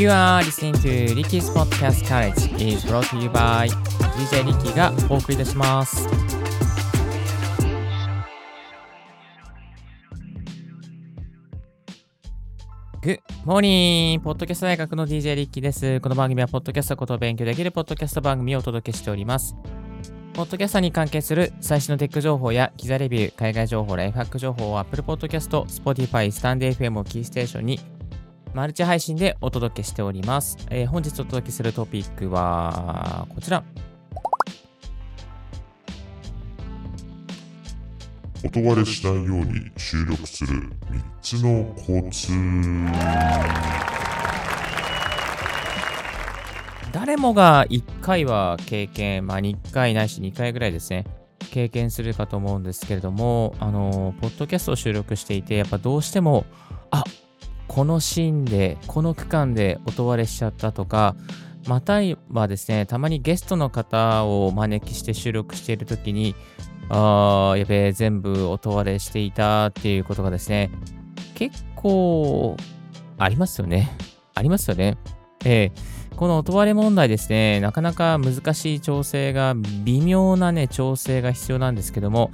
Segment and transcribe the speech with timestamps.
[0.00, 3.68] You are listening to Ricky's Podcast College is brought to you by
[4.16, 6.08] DJ Ricky がお送りいたします。
[13.02, 14.20] Good morning!
[14.20, 16.00] ポッドキャスト大学の DJ リッキーです。
[16.00, 19.54] この番組はポッドキャストことを勉強できるポッドキャスト番組をお届けしております。
[20.32, 27.78] ポッドキャストに関係する最新のテック情報や機材レビュー、海外情報、ライフハック情報を Apple Podcast、Spotify、スタンデー FM をキーステーションに
[28.52, 30.58] マルチ配信でお届けしております。
[30.70, 33.62] えー本日お届けするトピックはこちら。
[38.44, 42.32] 音割れしないように収録する3つのコツ
[46.90, 51.04] 誰もが1回は経験、まあ1回ないし2回ぐらいですね、
[51.50, 56.46] 経験するかと思うんですけれども、あの、ポッドキャストを収録していて、やっぱどうしても、
[56.90, 57.04] あ
[57.70, 61.14] このシーンで、この区間で音割れしちゃったとか、
[61.68, 62.00] また
[62.32, 66.34] はですね、たまにゲストの方をお招きして収録しているときに、
[66.88, 70.72] あー、やべえ、全部音割れしていたっていうことがですね、
[71.36, 72.56] 結構
[73.18, 73.96] ありますよね。
[74.34, 74.98] ありますよね。
[75.44, 82.30] えーこの音割れ問題ですね、なかなか難しい調整が、微妙なね、調整が必要なんですけども、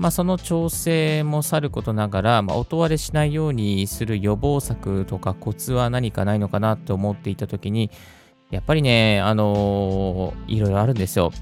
[0.00, 7.90] まあ、その調整もさることながら、まあ、音割れしないようにする予防策とかコツは何かないのかなと思っていたときに、
[8.50, 11.32] やっぱりね、あのーいろいろあるんですよ。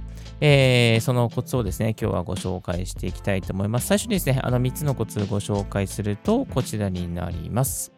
[0.41, 3.87] えーそのコツをですね、今日はご紹介していきたいと思います。
[3.87, 7.93] 最初にですね、あの3つのコツをご紹介すると、こちらになります。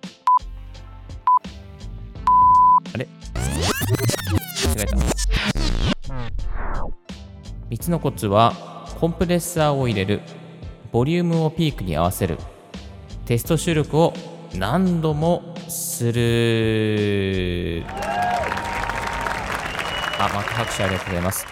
[2.95, 3.09] あれ？
[3.35, 4.97] 間違えた。
[7.71, 8.53] 3つのコツは、
[9.01, 10.21] コンプレッサーを入れる、
[10.93, 12.39] ボリュームをピークに合わせる、
[13.25, 14.13] テスト収録を
[14.57, 17.85] 何度もする。
[20.19, 21.47] あ、また拍手ありがとうございます。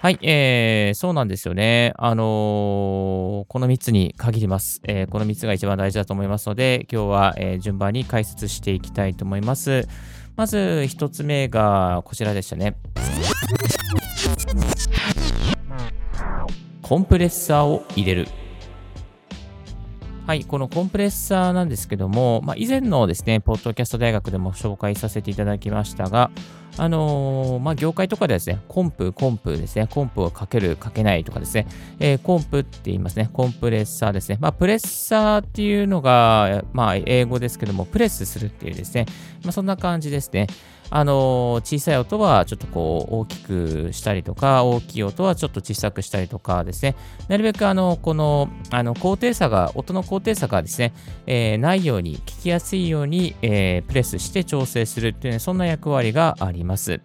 [0.00, 1.94] はい、えー、そうなんですよね。
[1.96, 9.88] あのーこの3つに限ります、えーこの3つが一番大事だと思いますので、今日は、えー順番に解説していきたいと思います。
[10.36, 12.76] まず1つ目がこちらでしたね。
[16.82, 18.28] コンプレッサーを入れる。
[20.26, 26.30] はい、このコンプレッサーなんですけども、まあ、以前のですね、ポッドキャスト大学でも紹介させていただきましたが、
[26.78, 31.66] あのーまあ、業界とかではですね、コンプ、コンプですね、コンプをかける、かけないとかですね、
[32.00, 34.38] えーコンプって言いますね、コンプレッサーですね。
[34.40, 39.04] まあ、プレッサーっていうのが、まあ、英語ですけども、プレスするっていうですね、
[39.42, 40.46] まあ、そんな感じですね。
[40.96, 46.94] あの小さい音はちょっとこう大きくしたりとか、大きい音はちょっと小さくしたりとかですね、
[47.26, 50.92] なるべくあの、この、あの、高低差が、音の高低差がですね、
[51.26, 57.00] えーないように、聞きやすいように、えープレスして調整するっていうね、そんな役割があります。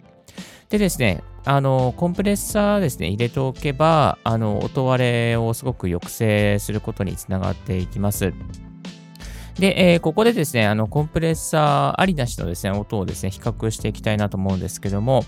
[0.70, 8.36] でですね、あの、コンプレッサーですね、入れておけば、あの、音割れをすごく抑制することにつながっていきます。
[9.60, 15.26] で、えーここでですね、あの、コンプレッサーありなしのですね、音をですね、比較していきたいなと思うんですけども、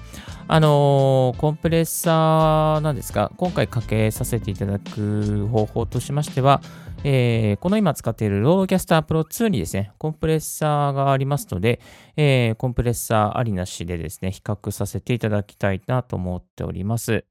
[0.48, 6.62] あのーコンプレッサーなんですが、今回かけさせていただく方法としましては、
[7.04, 11.82] えーこの今使っているロードキャスタープロ2にですね、コンプレッサーがありますので、
[12.16, 17.26] えーコンプレッサーありなしでですね、比較させていただきたいなと思っております。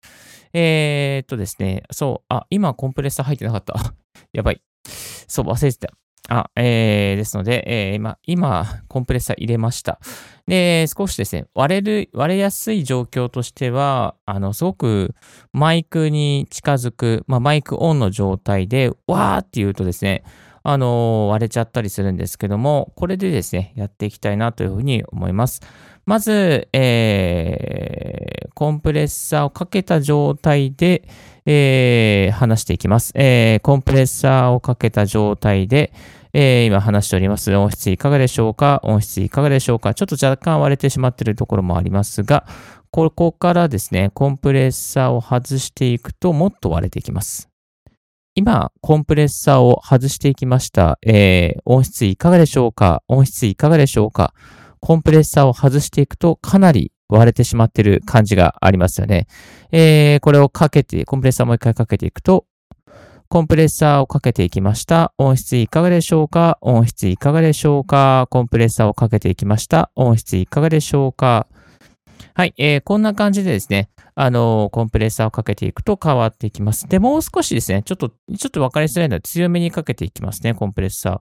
[0.53, 3.95] えーっとですね、そう、あ、今コンプレッサー入ってなかった。
[4.35, 4.61] やばい。
[4.85, 5.95] そう、忘れてた。
[6.33, 9.99] あ、えー、ですので、えー今、今、コンプレッサー入れました。
[10.47, 15.13] で、少しですね、割れる、割れやすい状況としては、あの、すごく
[15.53, 20.23] マイクに近づく、まあ、マイクオンの状態で、わーって言うとですね、
[20.63, 25.63] あの割れちゃったりするんですけども、これでですね、やっていきたいなというふうに思います。
[26.07, 28.31] まず、えー
[28.61, 31.09] コンプレッサーをかけた状態で、
[31.47, 33.13] えー話していきます。
[33.15, 35.93] えーコンプレッサーをかけた状態で、
[36.33, 37.55] えー今話しております。
[37.55, 38.81] 音質いかがでしょうか？
[38.85, 39.95] 音質いかがでしょうか？
[39.95, 42.47] ちょっと若干割れてしまっているところもありますが、
[42.91, 47.49] ここからですね、コンプレッサーを外していくともっと割れていきます。
[48.35, 50.99] 今、コンプレッサーを外していきました。
[51.05, 53.03] えー音質いかがでしょうか？
[53.09, 54.35] 音質いかがでしょうか？
[54.81, 59.27] コンプレッサーを外していくとかなり割れてしまってる感じがありますよね。
[59.73, 62.47] えーこれをかけて、コンプレッサーもう一回かけていくと、
[63.29, 65.13] コンプレッサーをかけていきました。
[65.17, 66.59] 音質いかがでしょうか？
[66.61, 68.27] 音質いかがでしょうか？
[68.31, 69.91] コンプレッサーをかけていきました。
[69.95, 71.47] 音質いかがでしょうか？
[72.35, 76.89] はい、えーこんな感じでですね、あのーコンプレッサーをかけていくと変わっていきます。
[76.89, 81.21] で、もう少しですね、ちょっと、ちょっと分かりづらいので強めにかけていきますね、コンプレッサー。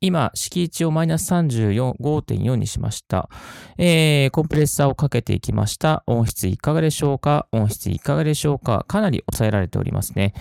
[0.00, 3.30] 今、敷地をマイナス35.4にしました。
[3.78, 6.04] えー、コンプレッサーをかけていきました。
[6.06, 7.48] 音質いかがでしょうか？
[7.50, 8.84] 音質いかがでしょうか？
[8.88, 10.34] かなり抑えられておりますね。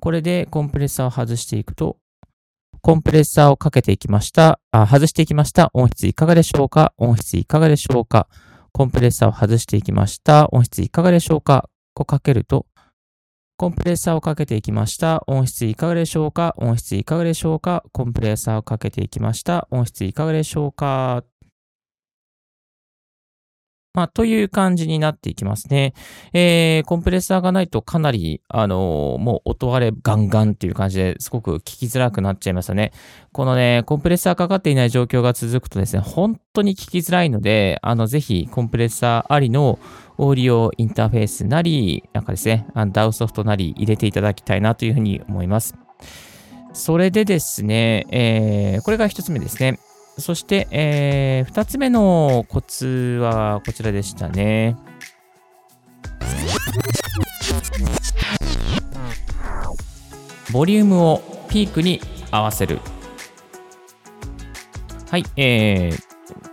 [0.00, 1.98] これでコンプレッサーを外していくと、
[2.80, 4.60] コンプレッサーをかけていきました。
[4.70, 5.70] あ外していきました。
[5.74, 6.94] 音質いかがでしょうか？
[6.96, 8.28] 音質いかがでしょうか？
[8.72, 10.48] コンプレッサーを外していきました。
[10.52, 11.68] 音質いかがでしょうか？
[11.94, 12.64] こうかけると、
[13.56, 15.22] コンプレッサーをかけていきました。
[15.26, 16.54] 音質いかがでしょうか？
[16.56, 17.84] 音質いかがでしょうか？
[17.92, 19.68] コンプレッサーをかけていきました。
[19.70, 21.22] 音質いかがでしょうか？
[23.94, 25.92] まあ、という感じになっていきますね。
[26.32, 32.92] えー、コンプレッサーがないとかなり、あのー、もう音割れガンガンっていう感じですごく聞きづらくなっちゃいましたね。
[33.32, 39.78] このね、コンプレッサーかかっていない状況が続くとですね、本当に聞きづらいので、あの、ぜひコンプレッサーありの
[40.16, 45.74] オーディオインターフェースなり、なんかですね、あの DAW ソフトなり入れていただきたいなというふうに思います。
[46.72, 49.78] それでですね、えー、これが一つ目ですね。
[50.22, 54.76] そして、えー、2つ目のコツはこちらでしたね。
[60.52, 62.78] ボリュームをピークに合わせる。
[65.10, 65.90] はい、え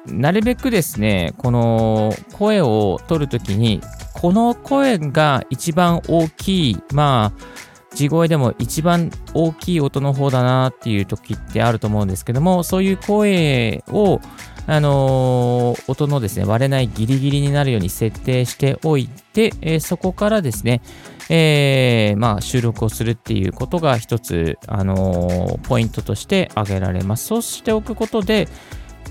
[0.08, 3.82] ー、なるべくですね、この声を取るときに、
[4.14, 14.22] この声が一番大きい、まあ、地声でも一番大きい音の方だなっていう時ってあると思うんですけども、そういう声を、
[14.68, 20.82] あのー、音のですね、割れないギリギリになるように設定しておいて、えー、そこからですね、
[21.30, 27.26] えー、まあ、収録をするっていうことが一つ、あのポイントとして挙げられます。
[27.26, 28.48] そうしておくことで、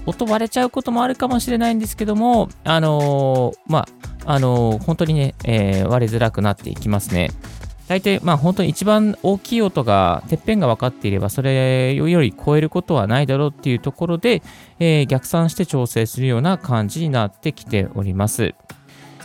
[0.07, 3.87] 音割れちゃうこともあるかもしれないんですけども、あのま
[4.25, 7.31] あ、あの本当にね、え割れづらくなっていきますね。
[7.89, 14.43] 大体、まあ本当に一番大きい音が、てっぺんが分かっていれば、それより超えることはないだろうっていうところで、
[14.79, 18.55] えー、逆算して調整するような感じになってきております。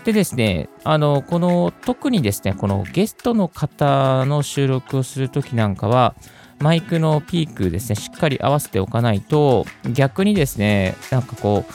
[0.06, 6.16] でですね、あの、この、特にですね、このゲストの方の収録をするときなんかは、
[6.60, 11.74] マイクのピークですね、しっかり合わせておかないと、逆にですね、なんかこう、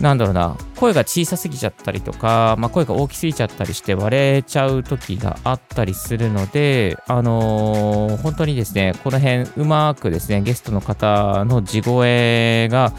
[0.00, 12.92] なんだろうな、声が小さすぎちゃったりとか、まあ、声が大きすぎちゃったりして割れちゃう時があったりするので、あのー、本当にですね、この辺うまくですね、ゲストの方の地声が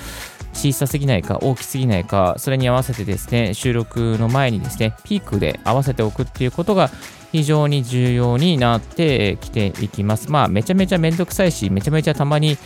[0.53, 6.91] 小さすぎないか大きすぎないか、それに合わせてですね、収録の前にですね、ピークで合わせておくっていうことが
[7.31, 10.29] 非常に重要になってきていきます。
[10.29, 12.57] まあ、めちゃめちゃめんどくさいし、めちゃめちゃたまに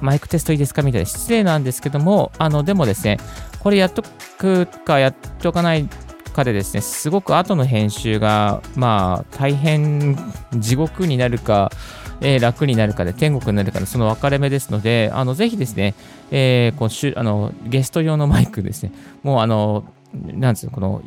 [0.00, 0.82] マイクテストいいですか？
[0.82, 1.06] みたいな。
[1.06, 3.18] 失礼なんですけども、あの、でもですね、
[3.60, 4.02] これやっと
[4.38, 5.88] くかやっとかない
[6.32, 10.16] かでですね、すごく後の編集が、まあ、大変
[10.54, 11.72] 地獄になるか、
[12.20, 15.94] えー、楽になるかで天国になるかのその分かれ目ですので、あのぜひですね、
[16.30, 21.02] えー、こうあのゲスト用のマイクですね、もうあの、なんですこの、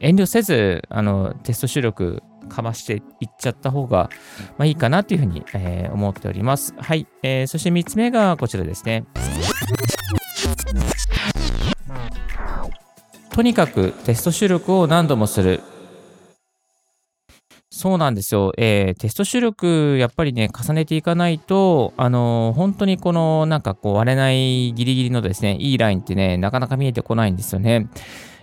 [0.00, 4.10] 遠慮せず、あの、テスト収録かましていっちゃった方が、
[4.58, 6.74] まあ、いいかなというふうに、えー、思っております。
[6.78, 7.46] はい、えー。
[7.46, 9.04] そして3つ目がこちらですね。
[13.30, 15.60] とにかくテスト収録を何度もする。
[17.70, 18.54] そうなんですよ。
[18.56, 27.90] えー、テスト収録、やっぱりね、重ねていかないと、あのー、本当にこの、なんかこう、割れないギリギリのですね、いいラインってね、なかなか見えてこないんですよね。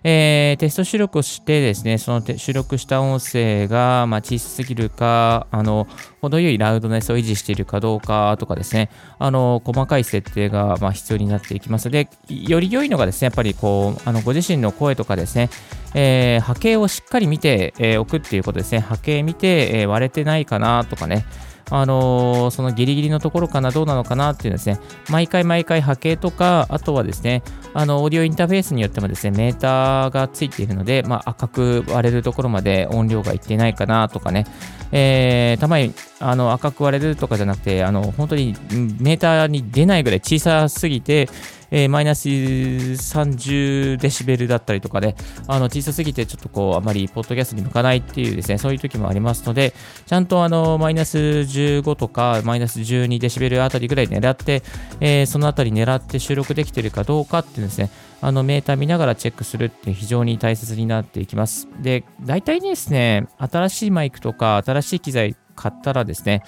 [0.04, 5.88] えー、テスト収録をしてですね、その収録した音声が、まあ、小さすぎるか、あの、
[6.22, 11.90] 程よいラウドネスを維持しているかどうかとかですね、あの、細かい設定が、まあ、必要になっていきます。
[11.90, 15.50] で、より良いのがですね、やっぱりこう、あの、ご自身の声とかですね、
[15.94, 21.26] えー、波形をしっかり見て、おくっていうことですね、波形見て、え、割れてないかなとかね、
[21.70, 24.80] あのー、そのギリギリのところかな、どうなのかなっていうですね、
[25.10, 27.44] 毎回毎回波形とか、あとはですね、
[27.74, 34.46] あの、オーディオインターフェースによってもですね、メーターがついているので、まあ、赤く割れるところまで音量がいってないかなとかね、
[34.92, 38.56] えー、たまにあの赤く割れるとかじゃなくて、あの、本当に
[39.00, 41.28] メーターに出ないぐらい小さすぎて、
[41.76, 45.16] えー、マイナス30デシベルだったりとかで、
[45.48, 49.74] あの小さすぎてちょっとこう、あまりポッドキャストに向かないっていうですね、そういう時もありますので、
[50.06, 54.62] ちゃんとあの、マイナス15とか、マイナス12デシベルあたりぐらい狙って、
[55.00, 57.90] えー、そのあたり狙って収録できてるかどうかっていうですね、
[58.22, 61.68] あのメーター見ながらチェックするって非常に大切になっていきます。
[61.82, 66.44] で、大体ですね、新しいマイクとか新しい機材買ったらですね、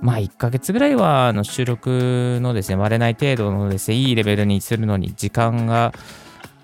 [0.00, 5.92] まあ1ヶ月ぐらいはあの収録のですね、割れない程度のですね、いいレベルにするのに時間が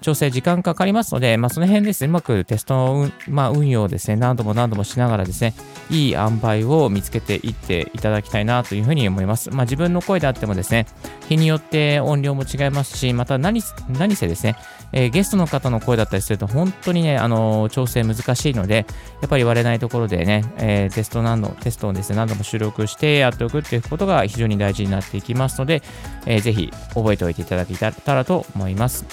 [0.05, 5.55] 調整時間かかりますので、まあ、その辺ですね、うまくテストの、まあ、運用をですね、何度も何度もしながらですね、
[5.89, 9.49] いい塩梅を見つけていっていただきたいなというふうに思います。
[9.49, 10.87] まあ、自分の声であってもですね、
[11.31, 14.57] 日によって音量も違いますし、また何何せですね、
[14.97, 18.87] えー、ゲストの方の声だったりすると、本当にね、あのー、調整難しいので、
[19.21, 25.83] やっぱり割れないところでね、えー、テスト何度、テストをですね、何度も収録してやっておくっていうことが非常に大事になっていきますので、
[26.27, 29.05] えー、ぜひ覚えておいていただけたらと思います。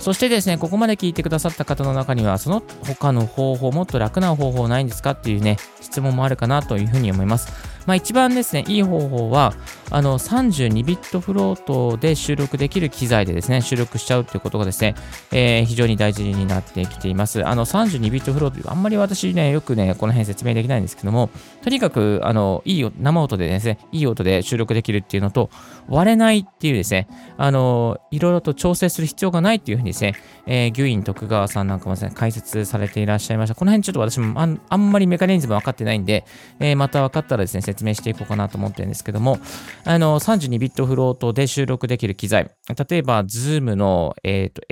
[0.00, 7.52] そしてですね、ここまで聞いてくださった方の中には、その他の方法、もっと楽な方法ないんですかっていうね、質問もあるかなというふうに思います。
[7.90, 9.52] まあ、一番ですね、いい方法は、
[9.90, 14.94] あの32ビットフロートで収録できる機材でですね、収録しちゃうということがですね、
[15.32, 17.44] えー、非常に大事になってきています。
[17.44, 21.30] あの32ビットフロート、あんまり私ね、よくね、この辺説明できないんですけども、
[21.62, 25.50] とにかく、あの、いい生音でですね、いい音で収録できるっていうのと、
[25.88, 30.14] 割れないっていうですね、あの、いろいろと調整する必要がないっていうふうにですね、
[30.46, 33.56] えー、牛院徳川さんなんかもですね、解説されていらっしゃいました。
[33.56, 36.24] この辺ちょっと私もあんまりメカニズム分かってないんで、
[36.60, 39.38] えー、また分かったらですね、説説明していこうかなと思ってるんですけども、
[39.84, 42.50] あの、32ビットフロートで収録できる機材、
[42.88, 44.62] 例えば、Zoom の、えっ、ー、と、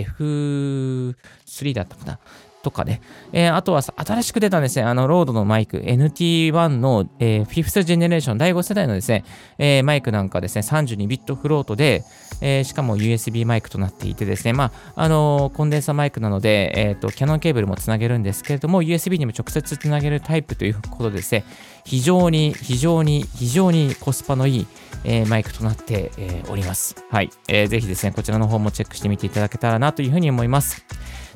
[1.47, 2.19] F3 だったかな。
[2.63, 3.01] とかね。
[3.33, 9.25] えー、あとは新しく出たですね、あの、ロードのマイク、NT1 の、えー、5th ジェネレーション、第5世代のですね、
[9.59, 12.05] えー、マイクなんかですね、32ビットフロートで、
[12.41, 21.45] えー、しかも USB マイクとなっていてですね、まあ、あのー、コンデンサマイクなので、え、ー、と、キャノンケーブルもつなげるんですけれども、USB にも直接つなげるタイプということでですね、
[21.85, 24.67] 非常に、非常に、非常にコスパのいい、
[25.05, 26.97] えー、マイクとなって、えー、おります。
[27.11, 27.67] はい、えー。
[27.69, 30.85] ぜひですね、こちらの方もチェックしてみていただけたらなというふうに思います。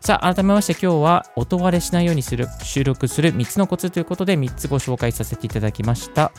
[0.05, 6.33] さあ、改めまして今日は音割れしないようにする収録する3つのコツということで3つご紹介させていただきました。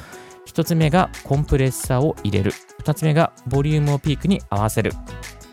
[0.48, 2.51] 1つ目がコンプレッサーを入れる。
[2.84, 4.91] 2つ目がボリュームをピークに合わせる。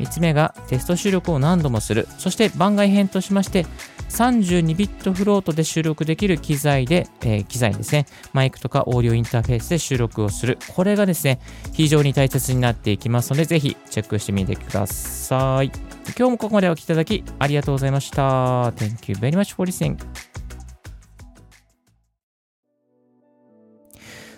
[0.01, 2.09] 3つ目がテスト収録を何度もする。
[2.19, 3.65] そして番外編としまして、
[4.09, 10.59] 32ビットフロートで収録できる機材で、えー、機材ですね、マイクとかオーディオインターフェースで収録をする。
[10.75, 11.39] これがですね、
[11.75, 15.90] 非常に大切になっていきますので、ぜひチェックしてみてください。
[16.17, 18.71] 今日もここまでお聴きいただきありがとうございました。
[18.71, 19.97] Thank you very much for listening.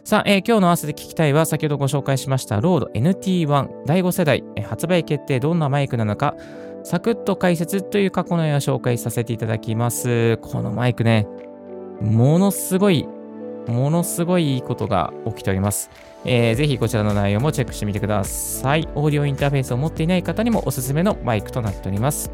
[0.04, 6.34] さあ、えー、今日の合わせて聞きたいは、先ほどご紹介しました、ロード NT1 第5世代、えー、発売決定、どんなマイクなのか、
[6.84, 10.36] サクッと解説という過去の絵を紹介させていただきます。
[10.38, 11.26] このマイクね、
[12.00, 13.08] ものすごい、
[13.66, 15.90] ものすごいいいことが起きております。
[16.24, 18.88] えー、ぜひこちらの内容もチェックしてみてください。
[18.94, 22.30] オーディオインターフェースを持っていない方にもおすすめのマイクとなっております。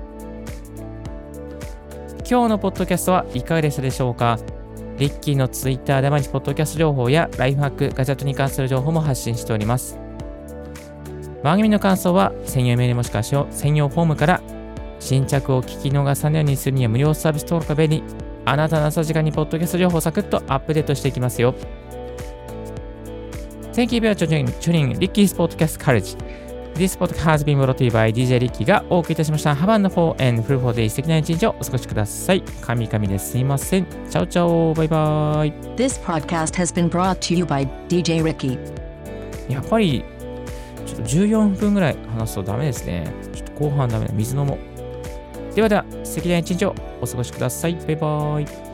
[2.28, 4.38] 今日のポッドキャストはいかがでしたでしょうか？
[4.98, 9.98] リッキーのツイッターで毎日ポッドキャスト情報やライフハック、ガジェットに関する情報も発信しております。
[11.42, 14.42] 番組の感想は専用メールもしくは専用フォームから
[14.98, 18.27] 新着を聞き逃さないようにするには無料サービス登録が便利。
[18.50, 21.54] あなたの朝時間にポッドキャスト情報をサクッとアップデートしていきますよ。
[23.74, 26.16] Thank you for tuning, tuning Ricky's Podcast College.
[26.74, 29.52] This podcast has been brought to you by DJ Ricky がお送りいたしました。
[29.52, 32.42] Have a wonderful and fruitful day 素敵な一日をお過ごしください。
[32.62, 33.84] 神々ですいません。
[33.84, 35.52] チャオチャオバイバイ。
[35.76, 38.58] This podcast has been brought to you by DJ Ricky.
[39.52, 40.02] やっぱり
[40.86, 43.12] ちょっと14分ぐらい話すとダメですね。
[43.34, 44.14] ちょっと後半ダメだ。
[44.14, 45.54] 水飲もう。
[45.54, 47.74] ではでは、素敵な一日をお過ごしください。
[47.74, 48.67] バイバイ。